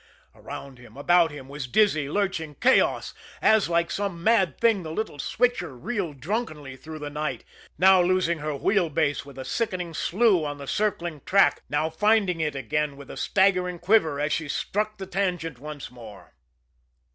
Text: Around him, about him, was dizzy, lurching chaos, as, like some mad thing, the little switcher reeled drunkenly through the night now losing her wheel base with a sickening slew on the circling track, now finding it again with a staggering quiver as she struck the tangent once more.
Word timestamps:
Around 0.33 0.79
him, 0.79 0.97
about 0.97 1.29
him, 1.29 1.47
was 1.47 1.67
dizzy, 1.67 2.09
lurching 2.09 2.55
chaos, 2.55 3.13
as, 3.39 3.69
like 3.69 3.91
some 3.91 4.23
mad 4.23 4.59
thing, 4.59 4.81
the 4.81 4.91
little 4.91 5.19
switcher 5.19 5.77
reeled 5.77 6.19
drunkenly 6.19 6.75
through 6.75 6.97
the 6.97 7.11
night 7.11 7.43
now 7.77 8.01
losing 8.01 8.39
her 8.39 8.55
wheel 8.55 8.89
base 8.89 9.27
with 9.27 9.37
a 9.37 9.45
sickening 9.45 9.93
slew 9.93 10.43
on 10.43 10.57
the 10.57 10.65
circling 10.65 11.21
track, 11.23 11.61
now 11.69 11.87
finding 11.87 12.39
it 12.41 12.55
again 12.55 12.97
with 12.97 13.11
a 13.11 13.15
staggering 13.15 13.77
quiver 13.77 14.19
as 14.19 14.33
she 14.33 14.47
struck 14.49 14.97
the 14.97 15.05
tangent 15.05 15.59
once 15.59 15.91
more. 15.91 16.33